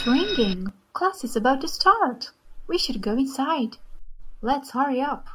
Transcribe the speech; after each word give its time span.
is 0.00 0.06
ringing. 0.06 0.72
Class 0.92 1.24
is 1.24 1.36
about 1.36 1.60
to 1.60 1.68
start. 1.68 2.30
We 2.66 2.78
should 2.78 3.00
go 3.00 3.12
inside. 3.12 3.76
Let's 4.40 4.70
hurry 4.70 5.00
up. 5.00 5.26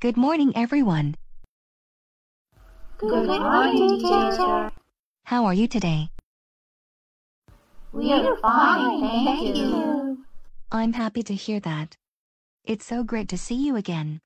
Good 0.00 0.16
morning, 0.16 0.52
everyone. 0.54 1.14
Good 2.98 3.26
morning, 3.26 3.98
teacher. 4.00 4.70
How 5.24 5.44
are 5.46 5.54
you 5.54 5.66
today? 5.66 6.10
We 7.92 8.12
are 8.12 8.36
fine, 8.36 9.00
thank 9.00 9.56
you. 9.56 10.18
I'm 10.70 10.92
happy 10.92 11.22
to 11.22 11.34
hear 11.34 11.60
that. 11.60 11.96
It's 12.64 12.84
so 12.84 13.02
great 13.02 13.28
to 13.28 13.38
see 13.38 13.54
you 13.54 13.76
again. 13.76 14.20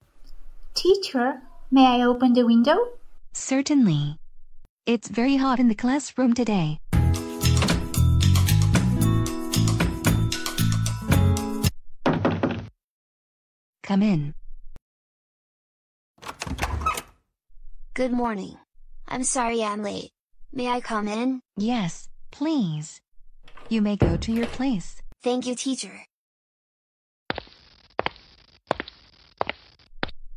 Teacher, 0.75 1.43
may 1.71 1.87
I 1.87 2.05
open 2.05 2.33
the 2.33 2.45
window? 2.45 2.77
Certainly. 3.33 4.19
It's 4.89 5.09
very 5.09 5.37
hot 5.37 5.61
in 5.61 5.69
the 5.69 5.75
classroom 5.75 6.33
today. 6.33 6.81
Come 13.83 14.03
in. 14.03 14.33
Good 17.93 18.13
morning. 18.13 18.57
I'm 19.07 19.25
sorry 19.25 19.63
I'm 19.63 19.83
late. 19.83 20.09
May 20.55 20.69
I 20.69 20.81
come 20.81 21.07
in? 21.07 21.43
Yes, 21.59 22.09
please. 22.31 23.03
You 23.69 23.83
may 23.83 23.97
go 23.97 24.17
to 24.17 24.33
your 24.33 24.47
place. 24.47 25.03
Thank 25.23 25.47
you, 25.47 25.55
teacher. 25.55 26.07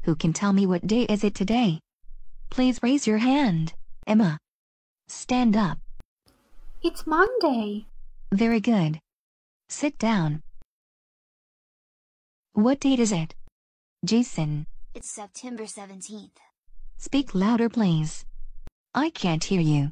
Who 0.03 0.17
can 0.17 0.33
tell 0.33 0.51
me 0.51 0.65
what 0.65 0.85
day 0.85 1.03
is 1.03 1.23
it 1.23 1.35
today? 1.35 1.79
Please 2.49 2.83
raise 2.83 3.07
your 3.07 3.19
hand. 3.19 3.71
Emma. 4.05 4.40
Stand 5.15 5.57
up. 5.57 5.77
It's 6.81 7.05
Monday. 7.05 7.85
Very 8.31 8.61
good. 8.61 8.97
Sit 9.67 9.97
down. 9.99 10.41
What 12.53 12.79
date 12.79 12.99
is 13.01 13.11
it? 13.11 13.35
Jason, 14.05 14.65
It's 14.95 15.09
September 15.11 15.63
17th. 15.65 16.37
speak 16.97 17.35
louder 17.35 17.67
please. 17.67 18.23
I 18.95 19.09
can't 19.09 19.43
hear 19.43 19.59
you. 19.59 19.89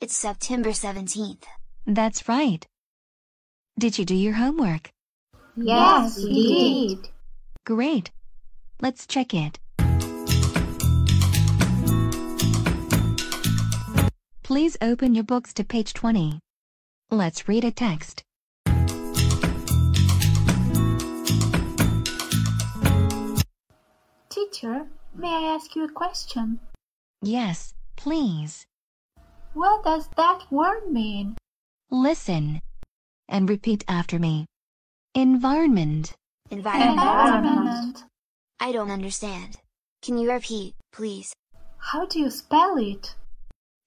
It's 0.00 0.16
September 0.16 0.70
17th. 0.70 1.44
That's 1.86 2.28
right. 2.28 2.66
Did 3.78 3.98
you 3.98 4.04
do 4.04 4.16
your 4.16 4.34
homework? 4.34 4.90
Yes, 5.56 6.18
we 6.18 6.96
did. 6.96 7.08
Great. 7.64 8.10
Let's 8.80 9.06
check 9.06 9.32
it. 9.32 9.60
Please 14.44 14.76
open 14.82 15.14
your 15.14 15.24
books 15.24 15.54
to 15.54 15.64
page 15.64 15.94
20. 15.94 16.38
Let's 17.10 17.48
read 17.48 17.64
a 17.64 17.70
text. 17.70 18.22
Teacher, 24.28 24.86
may 25.14 25.28
I 25.28 25.54
ask 25.54 25.74
you 25.74 25.86
a 25.86 25.90
question? 25.90 26.60
Yes, 27.22 27.72
please. 27.96 28.66
What 29.54 29.82
does 29.82 30.10
that 30.18 30.42
word 30.50 30.92
mean? 30.92 31.38
Listen 31.90 32.60
and 33.30 33.48
repeat 33.48 33.82
after 33.88 34.18
me. 34.18 34.44
Environment. 35.14 36.12
Environment. 36.50 36.98
Environment. 37.00 38.04
I 38.60 38.72
don't 38.72 38.90
understand. 38.90 39.56
Can 40.02 40.18
you 40.18 40.30
repeat, 40.30 40.74
please? 40.92 41.32
How 41.78 42.04
do 42.04 42.20
you 42.20 42.28
spell 42.28 42.76
it? 42.76 43.14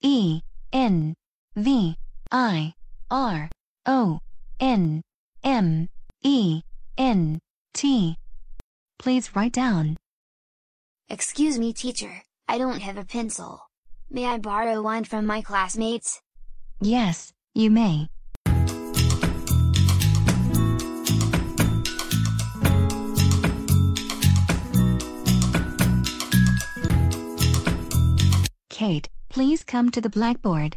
E 0.02 0.42
N 0.72 1.14
V 1.56 1.96
I 2.32 2.74
R 3.10 3.50
O 3.86 4.20
N 4.60 5.02
M 5.44 5.90
E 6.24 6.62
N 6.98 7.40
T. 7.74 8.16
Please 9.00 9.36
write 9.36 9.54
down. 9.54 9.98
Excuse 11.10 11.58
me, 11.58 11.72
teacher. 11.74 12.24
I 12.48 12.58
don't 12.58 12.82
have 12.82 12.98
a 12.98 13.06
pencil. 13.06 13.62
May 14.10 14.26
I 14.26 14.38
borrow 14.40 14.82
one 14.82 15.04
from 15.04 15.26
my 15.26 15.42
classmates? 15.42 16.22
Yes, 16.82 17.34
you 17.54 17.70
may. 17.72 18.10
Please 29.38 29.64
come 29.64 29.92
to 29.92 30.02
the 30.02 30.10
blackboard. 30.10 30.76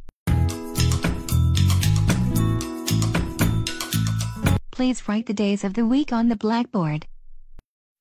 Please 4.70 5.08
write 5.08 5.24
the 5.24 5.32
days 5.32 5.64
of 5.64 5.72
the 5.72 5.86
week 5.86 6.12
on 6.12 6.28
the 6.28 6.36
blackboard. 6.36 7.06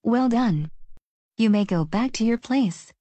Well 0.03 0.27
done. 0.27 0.69
You 1.37 1.49
may 1.49 1.63
go 1.63 1.85
back 1.85 2.11
to 2.15 2.25
your 2.25 2.37
place. 2.37 2.91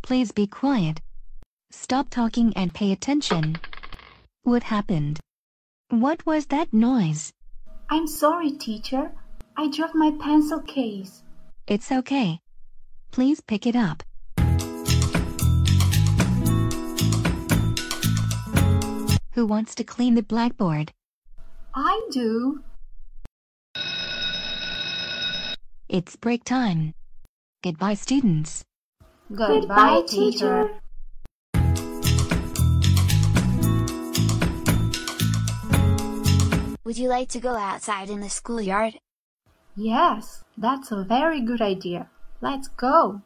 Please 0.00 0.32
be 0.32 0.46
quiet. 0.46 1.02
Stop 1.70 2.08
talking 2.08 2.54
and 2.56 2.72
pay 2.72 2.90
attention. 2.90 3.56
What 4.44 4.62
happened? 4.62 5.20
What 5.90 6.24
was 6.24 6.46
that 6.46 6.72
noise? 6.72 7.34
I'm 7.90 8.06
sorry, 8.06 8.52
teacher. 8.52 9.12
I 9.56 9.68
dropped 9.68 9.94
my 9.94 10.12
pencil 10.20 10.60
case. 10.60 11.22
It's 11.66 11.92
okay. 11.92 12.40
Please 13.10 13.40
pick 13.40 13.66
it 13.66 13.76
up. 13.76 14.02
Who 19.32 19.46
wants 19.46 19.74
to 19.76 19.84
clean 19.84 20.14
the 20.14 20.22
blackboard? 20.22 20.92
I 21.74 22.08
do. 22.10 22.62
It's 25.88 26.16
break 26.16 26.44
time. 26.44 26.94
Goodbye, 27.62 27.94
students. 27.94 28.64
Goodbye, 29.34 30.02
teacher. 30.06 30.70
Would 36.84 36.98
you 36.98 37.08
like 37.08 37.28
to 37.30 37.40
go 37.40 37.54
outside 37.54 38.10
in 38.10 38.20
the 38.20 38.28
schoolyard? 38.28 38.98
Yes, 39.74 40.44
that's 40.58 40.92
a 40.92 41.02
very 41.02 41.40
good 41.40 41.62
idea. 41.62 42.10
Let's 42.42 42.68
go. 42.68 43.22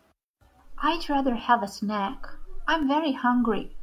I'd 0.79 1.09
rather 1.11 1.35
have 1.35 1.63
a 1.63 1.67
snack. 1.67 2.25
I'm 2.69 2.87
very 2.87 3.13
hungry. 3.13 3.75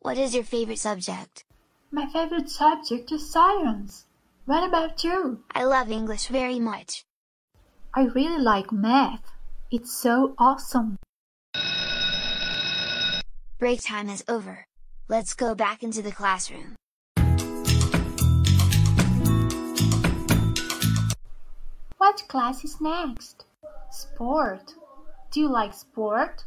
What 0.00 0.18
is 0.18 0.34
your 0.34 0.44
favorite 0.44 0.78
subject? 0.78 1.44
My 1.90 2.06
favorite 2.06 2.50
subject 2.50 3.10
is 3.10 3.32
science. 3.32 4.04
What 4.44 4.68
about 4.68 5.02
you? 5.04 5.42
I 5.54 5.64
love 5.64 5.90
English 5.90 6.26
very 6.26 6.60
much. 6.60 7.04
I 7.94 8.02
really 8.14 8.42
like 8.42 8.72
math. 8.72 9.24
It's 9.70 9.96
so 9.96 10.34
awesome. 10.36 10.98
Break 13.58 13.82
time 13.82 14.10
is 14.10 14.22
over. 14.28 14.66
Let's 15.08 15.34
go 15.34 15.54
back 15.54 15.82
into 15.82 16.00
the 16.00 16.12
classroom. 16.12 16.76
What 21.98 22.22
class 22.28 22.64
is 22.64 22.80
next? 22.80 23.44
Sport. 23.90 24.74
Do 25.30 25.40
you 25.40 25.48
like 25.48 25.74
sport? 25.74 26.44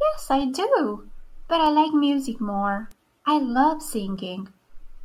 Yes, 0.00 0.30
I 0.30 0.46
do. 0.46 1.08
But 1.48 1.60
I 1.60 1.68
like 1.70 1.92
music 1.92 2.40
more. 2.40 2.90
I 3.24 3.38
love 3.38 3.82
singing. 3.82 4.48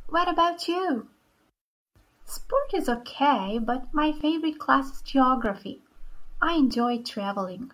What 0.08 0.28
about 0.28 0.66
you? 0.66 1.08
Sport 2.24 2.74
is 2.74 2.88
okay, 2.88 3.58
but 3.58 3.94
my 3.94 4.12
favorite 4.12 4.58
class 4.58 4.90
is 4.92 5.02
geography. 5.02 5.82
I 6.42 6.54
enjoy 6.54 6.98
traveling. 6.98 7.70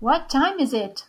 What 0.00 0.30
time 0.30 0.58
is 0.58 0.72
it? 0.72 1.04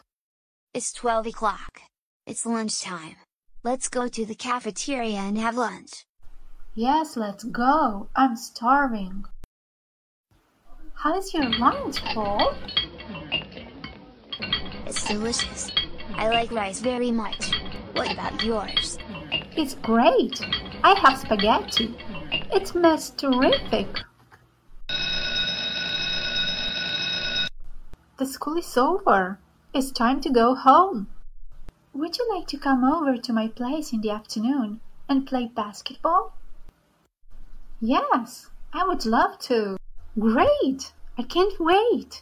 It's 0.73 0.91
12 0.91 1.27
o'clock. 1.27 1.79
It's 2.27 2.45
lunchtime. 2.45 3.15
Let's 3.63 3.87
go 3.87 4.09
to 4.09 4.25
the 4.25 4.35
cafeteria 4.35 5.15
and 5.15 5.37
have 5.37 5.55
lunch. 5.55 6.03
Yes, 6.75 7.15
let's 7.15 7.45
go. 7.45 8.09
I'm 8.17 8.35
starving. 8.35 9.23
How 10.93 11.17
is 11.17 11.33
your 11.33 11.49
lunch, 11.57 12.03
Paul? 12.03 12.53
It's 14.85 15.07
delicious. 15.07 15.71
I 16.15 16.27
like 16.27 16.51
rice 16.51 16.81
very 16.81 17.11
much. 17.11 17.49
What 17.93 18.11
about 18.11 18.43
yours? 18.43 18.97
It's 19.55 19.75
great. 19.75 20.41
I 20.83 20.99
have 20.99 21.17
spaghetti. 21.17 21.95
It 22.53 22.67
smells 22.67 23.11
terrific. 23.11 23.87
The 28.21 28.27
school 28.27 28.57
is 28.57 28.77
over. 28.77 29.39
It's 29.73 29.89
time 29.89 30.21
to 30.21 30.29
go 30.29 30.53
home. 30.53 31.07
would 31.91 32.19
you 32.19 32.29
like 32.29 32.45
to 32.49 32.57
come 32.59 32.83
over 32.83 33.17
to 33.17 33.33
my 33.33 33.47
place 33.47 33.91
in 33.93 34.01
the 34.01 34.11
afternoon 34.11 34.79
and 35.09 35.25
play 35.25 35.47
basketball? 35.47 36.31
Yes, 37.79 38.51
I 38.73 38.85
would 38.85 39.07
love 39.07 39.39
to. 39.49 39.77
Great! 40.19 40.93
I 41.17 41.23
can't 41.23 41.59
wait. 41.59 42.21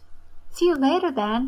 See 0.51 0.67
you 0.67 0.75
later 0.75 1.11
then. 1.11 1.47